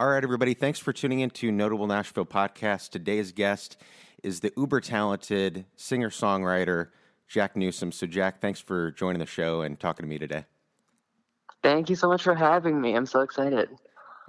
[0.00, 0.54] All right, everybody.
[0.54, 2.88] Thanks for tuning in to Notable Nashville Podcast.
[2.88, 3.76] Today's guest
[4.22, 6.86] is the uber talented singer songwriter
[7.28, 7.92] Jack Newsom.
[7.92, 10.46] So, Jack, thanks for joining the show and talking to me today.
[11.62, 12.94] Thank you so much for having me.
[12.94, 13.68] I'm so excited.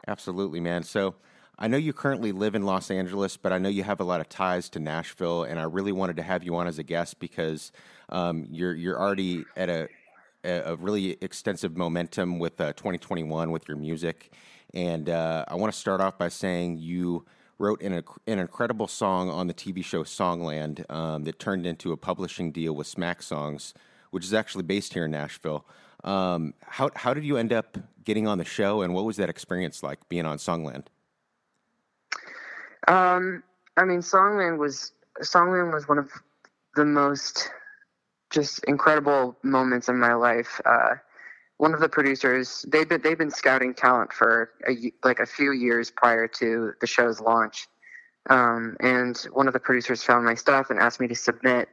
[0.10, 0.84] Absolutely, man.
[0.84, 1.16] So,
[1.58, 4.20] I know you currently live in Los Angeles, but I know you have a lot
[4.20, 7.18] of ties to Nashville, and I really wanted to have you on as a guest
[7.22, 7.72] because
[8.10, 9.88] um, you're you're already at a
[10.44, 14.32] a really extensive momentum with uh, 2021 with your music,
[14.74, 17.26] and uh, I want to start off by saying you
[17.58, 21.98] wrote an, an incredible song on the TV show Songland um, that turned into a
[21.98, 23.74] publishing deal with Smack Songs,
[24.10, 25.66] which is actually based here in Nashville.
[26.04, 29.30] Um, how, how did you end up getting on the show, and what was that
[29.30, 30.86] experience like being on Songland?
[32.88, 33.44] Um,
[33.78, 36.10] I mean, Songland was Songland was one of
[36.76, 37.50] the most
[38.32, 40.60] just incredible moments in my life.
[40.66, 40.96] Uh,
[41.62, 45.52] one of the producers they've been they've been scouting talent for a, like a few
[45.52, 47.68] years prior to the show's launch.
[48.32, 51.70] Um, and one of the producers found my stuff and asked me to submit.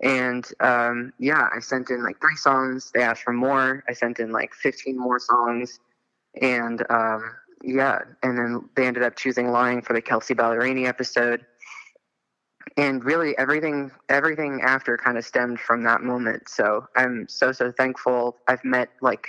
[0.00, 2.92] And um, yeah i sent in like three songs.
[2.94, 3.82] They asked for more.
[3.88, 5.80] I sent in like 15 more songs.
[6.40, 11.44] And um, yeah and then they ended up choosing lying for the Kelsea Ballerini episode
[12.76, 16.48] and really everything everything after kind of stemmed from that moment.
[16.48, 18.36] So i'm so so thankful.
[18.48, 19.28] I've met like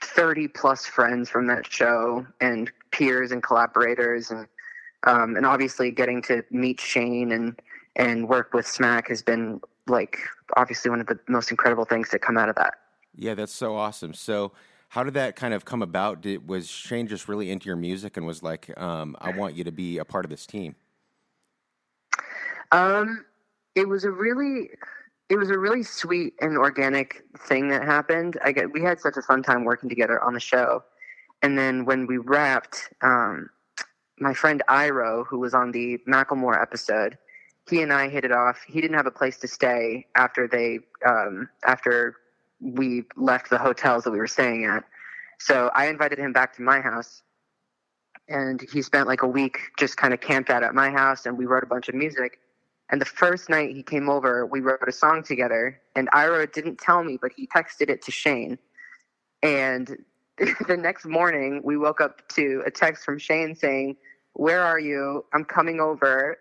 [0.00, 4.46] 30 plus friends from that show and peers and collaborators and
[5.06, 7.60] um, and obviously getting to meet shane and
[7.96, 10.18] and work with smack has been like
[10.56, 12.74] obviously one of the most incredible things that come out of that.
[13.14, 14.14] Yeah that's so awesome.
[14.14, 14.52] So
[14.88, 16.22] how did that kind of come about?
[16.22, 19.64] Did, was shane just really into your music and was like um, i want you
[19.64, 20.76] to be a part of this team
[22.72, 23.24] um,
[23.74, 24.70] it was a really,
[25.28, 28.38] it was a really sweet and organic thing that happened.
[28.44, 30.82] I get we had such a fun time working together on the show,
[31.42, 33.50] and then when we wrapped, um,
[34.18, 37.18] my friend Iro, who was on the Macklemore episode,
[37.68, 38.62] he and I hit it off.
[38.66, 42.16] He didn't have a place to stay after they um, after
[42.60, 44.84] we left the hotels that we were staying at.
[45.38, 47.22] So I invited him back to my house,
[48.28, 51.36] and he spent like a week just kind of camped out at my house, and
[51.36, 52.38] we wrote a bunch of music.
[52.94, 55.80] And the first night he came over, we wrote a song together.
[55.96, 58.56] And Ira didn't tell me, but he texted it to Shane.
[59.42, 59.96] And
[60.68, 63.96] the next morning, we woke up to a text from Shane saying,
[64.34, 65.24] "Where are you?
[65.32, 66.38] I'm coming over."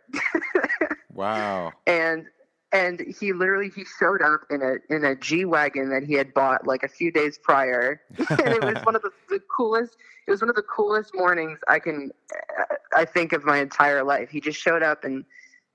[1.11, 1.71] wow.
[1.87, 2.27] And
[2.71, 6.35] and he literally he showed up in a in a G wagon that he had
[6.35, 9.97] bought like a few days prior, and it was one of the, the coolest.
[10.27, 12.11] It was one of the coolest mornings I can
[12.95, 14.29] I think of my entire life.
[14.29, 15.25] He just showed up and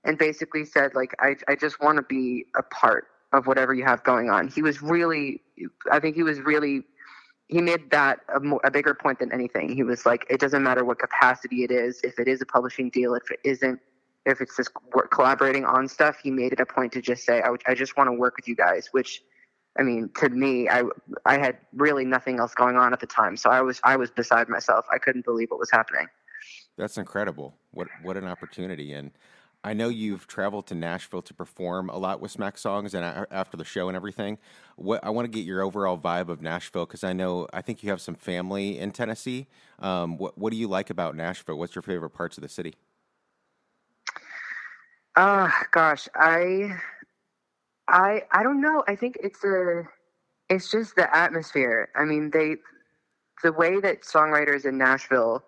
[0.03, 3.83] and basically said like I I just want to be a part of whatever you
[3.85, 4.47] have going on.
[4.47, 5.41] He was really
[5.91, 6.83] I think he was really
[7.47, 9.73] he made that a, more, a bigger point than anything.
[9.73, 12.89] He was like it doesn't matter what capacity it is, if it is a publishing
[12.89, 13.79] deal, if it isn't
[14.25, 17.41] if it's just work, collaborating on stuff, he made it a point to just say
[17.41, 19.23] I, I just want to work with you guys, which
[19.77, 20.83] I mean, to me, I
[21.25, 24.11] I had really nothing else going on at the time, so I was I was
[24.11, 24.85] beside myself.
[24.91, 26.07] I couldn't believe what was happening.
[26.77, 27.55] That's incredible.
[27.71, 28.93] What what an opportunity!
[28.93, 29.11] And
[29.63, 33.57] I know you've traveled to Nashville to perform a lot with Smack Songs and after
[33.57, 34.37] the show and everything.
[34.77, 37.83] What I want to get your overall vibe of Nashville because I know I think
[37.83, 39.47] you have some family in Tennessee.
[39.79, 41.57] Um, what What do you like about Nashville?
[41.57, 42.75] What's your favorite parts of the city?
[45.17, 46.77] Ah, uh, gosh, I,
[47.89, 48.85] I, I don't know.
[48.87, 49.83] I think it's a,
[50.49, 51.89] it's just the atmosphere.
[51.95, 52.55] I mean, they,
[53.43, 55.43] the way that songwriters in Nashville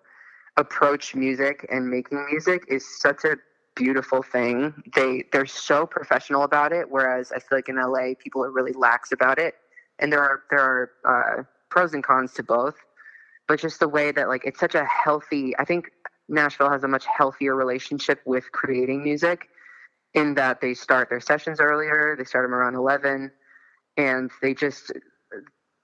[0.58, 3.36] approach music and making music is such a
[3.74, 4.74] beautiful thing.
[4.94, 8.72] They they're so professional about it, whereas I feel like in LA people are really
[8.72, 9.54] lax about it.
[9.98, 10.90] And there are there are
[11.40, 12.76] uh, pros and cons to both,
[13.48, 15.54] but just the way that like it's such a healthy.
[15.58, 15.90] I think
[16.28, 19.48] Nashville has a much healthier relationship with creating music,
[20.14, 22.14] in that they start their sessions earlier.
[22.16, 23.30] They start them around eleven,
[23.96, 24.92] and they just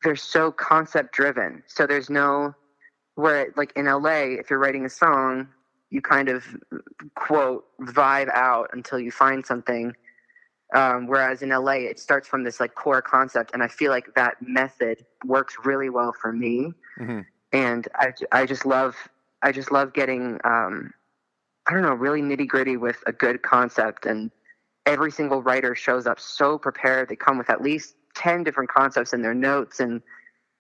[0.02, 1.62] they're so concept driven.
[1.66, 2.54] So there's no
[3.14, 5.48] where like in LA, if you're writing a song,
[5.90, 6.44] you kind of
[7.14, 9.94] quote vibe out until you find something.
[10.74, 14.14] Um, whereas in LA, it starts from this like core concept, and I feel like
[14.16, 16.72] that method works really well for me.
[17.00, 17.20] Mm-hmm.
[17.52, 18.94] And I, I just love,
[19.40, 20.92] I just love getting, um,
[21.66, 24.04] I don't know, really nitty gritty with a good concept.
[24.04, 24.30] And
[24.84, 27.08] every single writer shows up so prepared.
[27.08, 30.02] They come with at least ten different concepts in their notes, and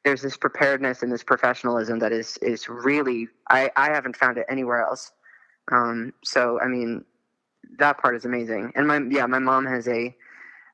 [0.04, 4.46] there's this preparedness and this professionalism that is is really I, I haven't found it
[4.48, 5.10] anywhere else.
[5.70, 7.04] Um, so I mean,
[7.78, 8.72] that part is amazing.
[8.74, 10.14] And my yeah, my mom has a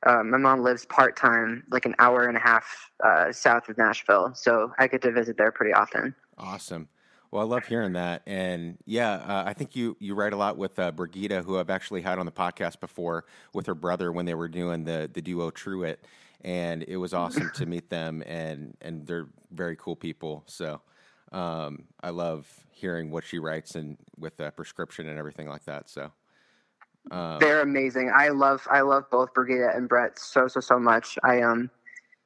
[0.06, 3.78] uh, my mom lives part time, like an hour and a half uh, south of
[3.78, 6.14] Nashville, so I get to visit there pretty often.
[6.36, 6.88] Awesome.
[7.30, 10.56] Well, I love hearing that, and yeah, uh, I think you you write a lot
[10.56, 14.24] with uh, Brigida, who I've actually had on the podcast before with her brother when
[14.24, 16.04] they were doing the the duo Truett,
[16.42, 20.44] and it was awesome to meet them, and and they're very cool people.
[20.46, 20.80] So
[21.34, 25.90] um, I love hearing what she writes and with the prescription and everything like that.
[25.90, 26.12] So
[27.10, 28.12] um, they're amazing.
[28.14, 31.18] I love I love both Brigida and Brett so so so much.
[31.24, 31.70] I um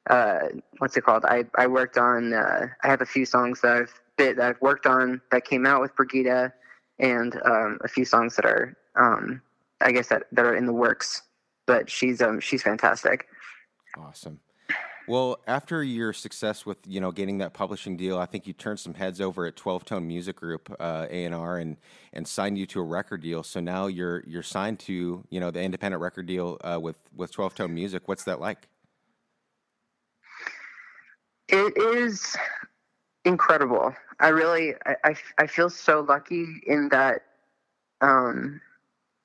[0.09, 0.39] uh
[0.77, 1.25] what's it called?
[1.25, 4.61] I I worked on uh, I have a few songs that I've bit that I've
[4.61, 6.53] worked on that came out with Brigida,
[6.99, 9.41] and um, a few songs that are um
[9.81, 11.23] I guess that that are in the works.
[11.65, 13.27] But she's um she's fantastic.
[13.97, 14.39] Awesome.
[15.09, 18.79] Well, after your success with you know getting that publishing deal, I think you turned
[18.79, 21.77] some heads over at Twelve Tone Music Group uh, A and R and
[22.13, 23.41] and signed you to a record deal.
[23.41, 27.31] So now you're you're signed to you know the independent record deal uh, with with
[27.31, 28.07] Twelve Tone Music.
[28.07, 28.67] What's that like?
[31.47, 32.37] It is
[33.25, 33.95] incredible.
[34.19, 37.23] I really I, I, I feel so lucky in that
[38.01, 38.61] um,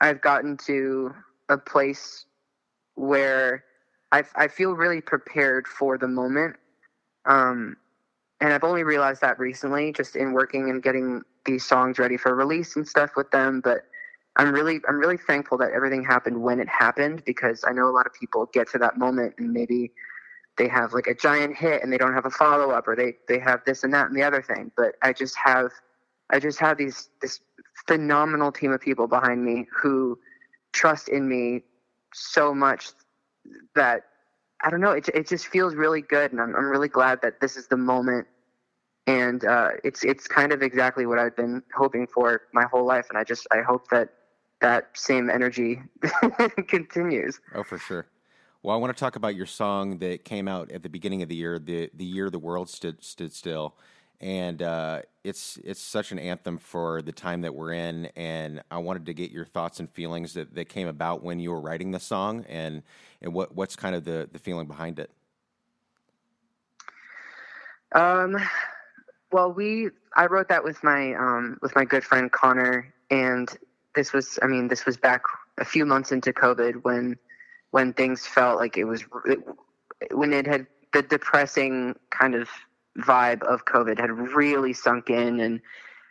[0.00, 1.14] I've gotten to
[1.50, 2.24] a place
[2.94, 3.64] where
[4.14, 6.54] I, I feel really prepared for the moment.
[7.26, 7.76] Um,
[8.40, 12.32] and I've only realized that recently, just in working and getting these songs ready for
[12.36, 13.60] release and stuff with them.
[13.60, 13.80] But
[14.36, 17.90] I'm really, I'm really thankful that everything happened when it happened because I know a
[17.90, 19.90] lot of people get to that moment and maybe
[20.58, 23.14] they have like a giant hit and they don't have a follow up or they
[23.26, 24.70] they have this and that and the other thing.
[24.76, 25.72] But I just have,
[26.30, 27.40] I just have these this
[27.88, 30.20] phenomenal team of people behind me who
[30.72, 31.62] trust in me
[32.12, 32.90] so much
[33.74, 34.04] that
[34.62, 34.92] I don't know.
[34.92, 37.76] It it just feels really good, and I'm I'm really glad that this is the
[37.76, 38.26] moment.
[39.06, 43.06] And uh, it's it's kind of exactly what I've been hoping for my whole life,
[43.10, 44.10] and I just I hope that
[44.60, 45.82] that same energy
[46.68, 47.40] continues.
[47.54, 48.06] Oh, for sure.
[48.62, 51.28] Well, I want to talk about your song that came out at the beginning of
[51.28, 53.74] the year, the the year the world stood stood still
[54.24, 58.06] and uh, it's it's such an anthem for the time that we're in.
[58.16, 61.50] And I wanted to get your thoughts and feelings that, that came about when you
[61.50, 62.82] were writing the song, and
[63.20, 65.10] and what what's kind of the the feeling behind it.
[67.92, 68.38] Um,
[69.30, 73.54] well, we I wrote that with my um with my good friend Connor, and
[73.94, 75.22] this was I mean this was back
[75.58, 77.18] a few months into COVID when
[77.72, 79.04] when things felt like it was
[80.12, 82.48] when it had the depressing kind of
[82.98, 85.60] vibe of COVID had really sunk in, and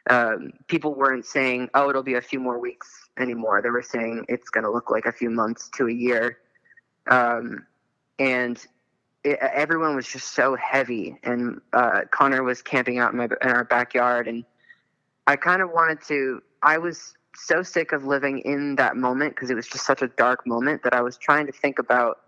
[0.09, 3.61] um, people weren't saying, "Oh, it'll be a few more weeks" anymore.
[3.61, 6.39] They were saying it's going to look like a few months to a year,
[7.07, 7.65] um,
[8.19, 8.63] and
[9.23, 11.17] it, everyone was just so heavy.
[11.23, 14.43] And uh, Connor was camping out in, my, in our backyard, and
[15.27, 16.41] I kind of wanted to.
[16.61, 20.07] I was so sick of living in that moment because it was just such a
[20.07, 22.19] dark moment that I was trying to think about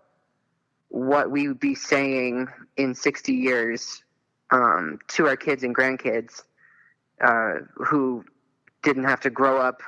[0.88, 4.02] what we would be saying in 60 years
[4.50, 6.42] um, to our kids and grandkids
[7.20, 8.24] uh, who
[8.82, 9.82] didn't have to grow up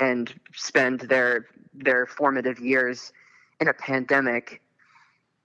[0.00, 3.12] and spend their their formative years
[3.60, 4.60] in a pandemic.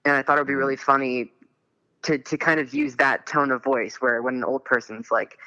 [0.04, 1.32] And I thought it would be really funny
[2.02, 5.38] to to kind of use that tone of voice where when an old person's like,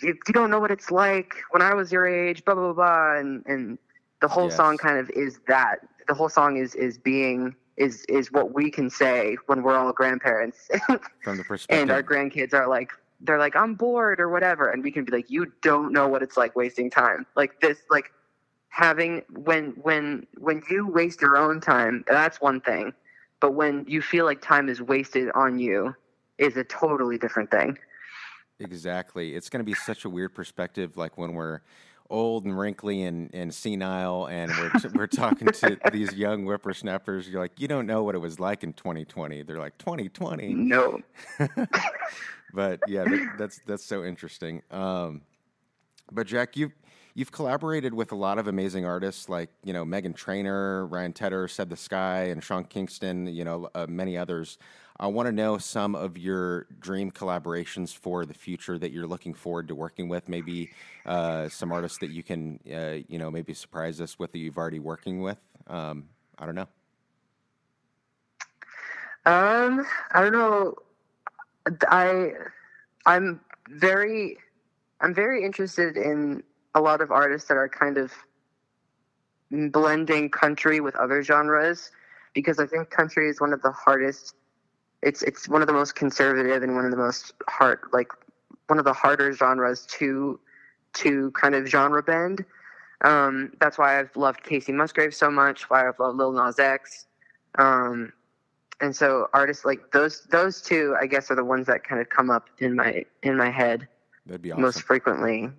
[0.00, 3.16] you, you don't know what it's like when I was your age, blah blah blah,
[3.16, 3.78] and and
[4.20, 4.56] the whole yes.
[4.56, 5.80] song kind of is that.
[6.08, 9.92] The whole song is is being is is what we can say when we're all
[9.92, 10.68] grandparents.
[11.24, 12.92] From the perspective, and our grandkids are like
[13.22, 16.22] they're like I'm bored or whatever, and we can be like, you don't know what
[16.22, 17.26] it's like wasting time.
[17.34, 18.12] Like this, like
[18.68, 22.92] having when when when you waste your own time, that's one thing,
[23.40, 25.94] but when you feel like time is wasted on you,
[26.36, 27.78] is a totally different thing.
[28.58, 29.34] Exactly.
[29.34, 31.62] It's going to be such a weird perspective, like when we're
[32.10, 37.28] old and wrinkly and, and senile, and we're t- we're talking to these young whippersnappers.
[37.28, 39.42] You're like, you don't know what it was like in 2020.
[39.42, 40.54] They're like 2020.
[40.54, 41.00] No.
[42.52, 44.62] but yeah, that, that's that's so interesting.
[44.70, 45.22] Um,
[46.12, 46.72] but Jack, you
[47.14, 51.48] you've collaborated with a lot of amazing artists like you know Meghan Trainor, Ryan Tedder,
[51.48, 53.26] Said the Sky, and Sean Kingston.
[53.26, 54.58] You know uh, many others.
[55.00, 59.32] I want to know some of your dream collaborations for the future that you're looking
[59.32, 60.28] forward to working with.
[60.28, 60.72] Maybe
[61.06, 64.58] uh, some artists that you can, uh, you know, maybe surprise us with that you've
[64.58, 65.38] already working with.
[65.68, 66.68] Um, I don't know.
[69.24, 70.74] Um, I don't know.
[71.88, 72.32] I,
[73.06, 73.40] I'm
[73.70, 74.36] very,
[75.00, 76.42] I'm very interested in
[76.74, 78.12] a lot of artists that are kind of
[79.72, 81.90] blending country with other genres
[82.34, 84.34] because I think country is one of the hardest
[85.02, 88.08] it's it's one of the most conservative and one of the most hard like
[88.66, 90.38] one of the harder genres to
[90.94, 92.44] to kind of genre bend.
[93.02, 95.70] Um, that's why I've loved Kacey Musgrave so much.
[95.70, 97.06] Why I've loved Lil Nas X.
[97.58, 98.12] Um,
[98.80, 102.08] and so artists like those those two, I guess, are the ones that kind of
[102.08, 103.88] come up in my in my head
[104.32, 104.60] awesome.
[104.60, 105.50] most frequently.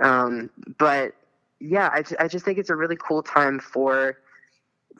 [0.00, 1.14] Um, but
[1.60, 4.18] yeah, I, I just think it's a really cool time for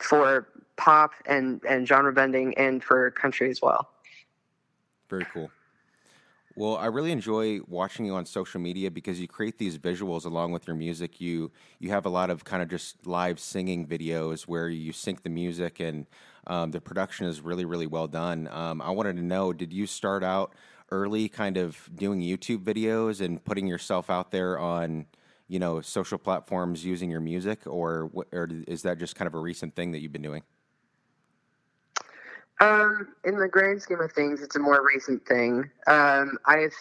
[0.00, 3.88] for pop and and genre bending and for country as well.
[5.08, 5.50] Very cool.
[6.58, 10.52] Well, I really enjoy watching you on social media because you create these visuals along
[10.52, 11.20] with your music.
[11.20, 15.22] You you have a lot of kind of just live singing videos where you sync
[15.22, 16.06] the music and
[16.46, 18.48] um, the production is really really well done.
[18.50, 20.54] Um, I wanted to know, did you start out
[20.90, 25.04] early, kind of doing YouTube videos and putting yourself out there on
[25.48, 29.40] you know social platforms using your music, or or is that just kind of a
[29.40, 30.42] recent thing that you've been doing?
[32.60, 35.70] Um, in the grand scheme of things, it's a more recent thing.
[35.86, 36.74] Um, I've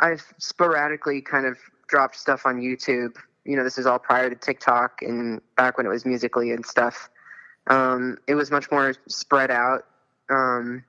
[0.00, 1.56] I've sporadically kind of
[1.88, 3.16] dropped stuff on YouTube.
[3.44, 6.66] You know, this is all prior to TikTok and back when it was Musical.ly and
[6.66, 7.08] stuff.
[7.68, 9.86] Um, it was much more spread out.
[10.28, 10.84] Um,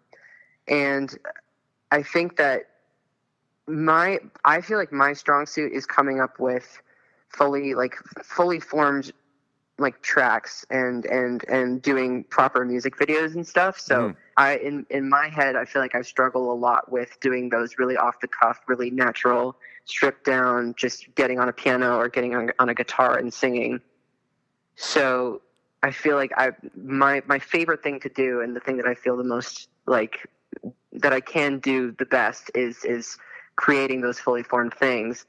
[0.68, 1.16] and
[1.92, 2.64] I think that
[3.68, 6.82] my I feel like my strong suit is coming up with
[7.30, 9.12] fully like fully formed
[9.80, 13.80] like tracks and and and doing proper music videos and stuff.
[13.80, 14.16] So Mhm.
[14.38, 17.78] I in in my head I feel like I struggle a lot with doing those
[17.78, 19.56] really off the cuff, really natural,
[19.86, 23.82] stripped down, just getting on a piano or getting on, on a guitar and singing.
[24.76, 25.42] So
[25.84, 28.96] I feel like I my my favorite thing to do and the thing that I
[28.96, 30.28] feel the most like
[30.92, 33.18] that I can do the best is is
[33.58, 35.26] creating those fully formed things.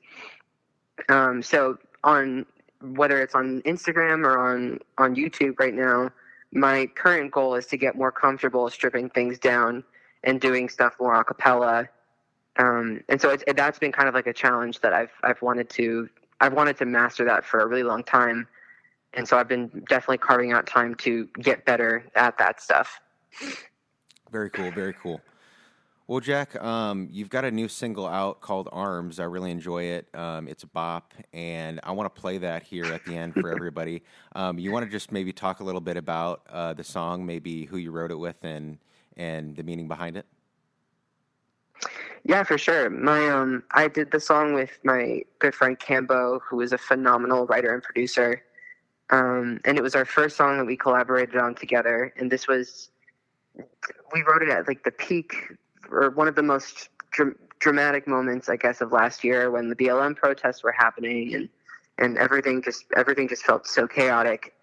[1.09, 2.47] Um, so on
[2.81, 6.11] whether it's on Instagram or on on YouTube right now,
[6.53, 9.85] my current goal is to get more comfortable stripping things down
[10.25, 11.89] and doing stuff more a cappella.
[12.57, 15.69] Um, and so it's, that's been kind of like a challenge that I've I've wanted
[15.71, 16.09] to
[16.41, 18.47] I've wanted to master that for a really long time.
[19.15, 23.01] And so I've been definitely carving out time to get better at that stuff.
[24.31, 24.71] Very cool.
[24.71, 25.21] Very cool.
[26.09, 29.21] Well, Jack, um, you've got a new single out called Arms.
[29.21, 30.09] I really enjoy it.
[30.15, 33.53] Um, it's a bop, and I want to play that here at the end for
[33.55, 34.03] everybody.
[34.35, 37.67] Um, you want to just maybe talk a little bit about uh, the song, maybe
[37.67, 38.79] who you wrote it with, and
[39.19, 40.25] and the meaning behind it.
[42.25, 42.89] Yeah, for sure.
[42.89, 47.45] My um, I did the song with my good friend Cambo, who is a phenomenal
[47.45, 48.43] writer and producer.
[49.11, 52.15] Um, and it was our first song that we collaborated on together.
[52.17, 52.91] And this was,
[54.15, 55.35] we wrote it at like the peak
[55.91, 59.77] or one of the most dr- dramatic moments, I guess, of last year when the
[59.77, 61.49] BLM protests were happening and
[61.99, 64.55] and everything just everything just felt so chaotic.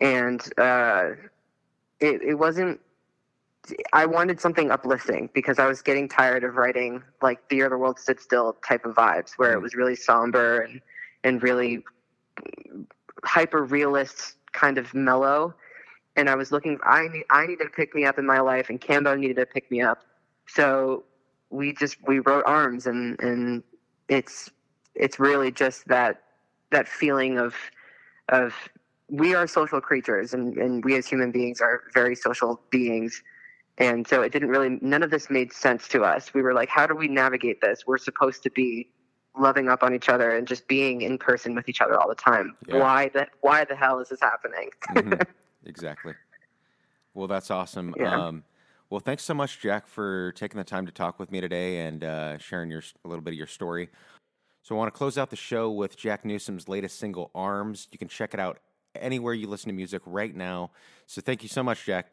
[0.00, 1.10] And uh,
[2.00, 2.80] it it wasn't
[3.92, 7.76] I wanted something uplifting because I was getting tired of writing like the year the
[7.76, 10.80] world stood still type of vibes where it was really somber and
[11.24, 11.84] and really
[13.24, 15.54] hyper realist kind of mellow.
[16.16, 18.70] And I was looking I need I needed to pick me up in my life
[18.70, 20.04] and Cambo needed to pick me up
[20.48, 21.04] so
[21.50, 23.62] we just we wrote arms and and
[24.08, 24.50] it's
[24.94, 26.22] it's really just that
[26.70, 27.54] that feeling of
[28.30, 28.54] of
[29.10, 33.22] we are social creatures and, and we as human beings are very social beings
[33.78, 36.68] and so it didn't really none of this made sense to us we were like
[36.68, 38.88] how do we navigate this we're supposed to be
[39.38, 42.14] loving up on each other and just being in person with each other all the
[42.14, 42.78] time Yeah.
[42.80, 45.26] why the why the hell is this happening Mhm.
[45.64, 46.14] exactly.
[47.14, 47.94] Well, that's awesome.
[47.98, 48.28] Yeah.
[48.28, 48.44] Um,
[48.90, 52.04] well, thanks so much, Jack, for taking the time to talk with me today and
[52.04, 53.88] uh, sharing your a little bit of your story.
[54.62, 57.98] So, I want to close out the show with Jack Newsom's latest single, "Arms." You
[57.98, 58.60] can check it out
[58.94, 60.70] anywhere you listen to music right now.
[61.06, 62.12] So, thank you so much, Jack.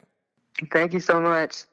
[0.70, 1.64] thank you so much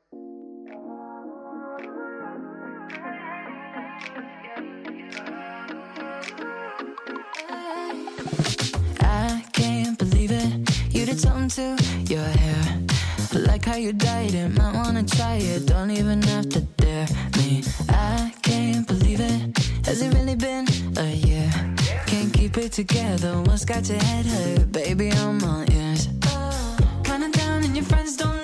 [9.00, 10.94] I can't believe it.
[10.94, 12.73] You did something to your hair.
[13.36, 14.50] Like how you dyed it.
[14.50, 15.66] Might wanna try it.
[15.66, 17.64] Don't even have to dare me.
[17.90, 19.58] I can't believe it.
[19.86, 21.50] Has it really been a year?
[22.06, 23.42] Can't keep it together.
[23.42, 24.72] What's got your head hurt?
[24.72, 26.10] Baby, I'm all ears.
[26.28, 28.43] Oh, kinda down and your friends don't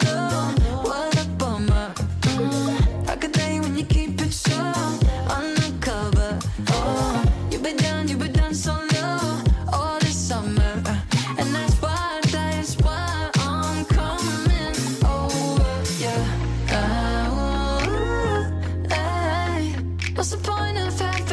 [21.00, 21.29] point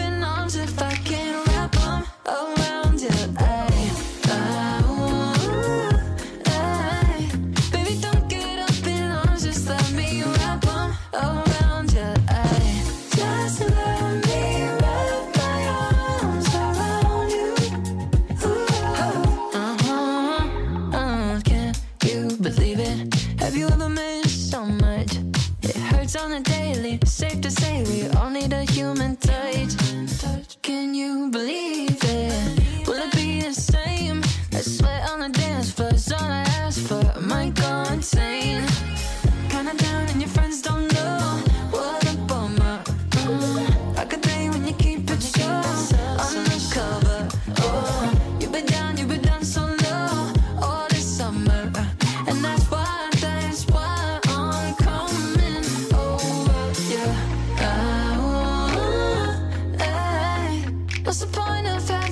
[61.67, 62.06] What's